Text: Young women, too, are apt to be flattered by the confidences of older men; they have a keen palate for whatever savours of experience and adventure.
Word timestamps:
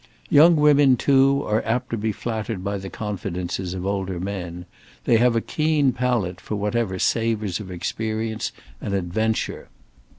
Young 0.31 0.55
women, 0.55 0.97
too, 0.97 1.43
are 1.45 1.61
apt 1.63 1.91
to 1.91 1.97
be 1.97 2.11
flattered 2.11 2.63
by 2.63 2.79
the 2.79 2.89
confidences 2.89 3.75
of 3.75 3.85
older 3.85 4.19
men; 4.19 4.65
they 5.03 5.17
have 5.17 5.35
a 5.35 5.41
keen 5.41 5.91
palate 5.93 6.41
for 6.41 6.55
whatever 6.55 6.97
savours 6.97 7.59
of 7.59 7.69
experience 7.69 8.51
and 8.81 8.95
adventure. 8.95 9.67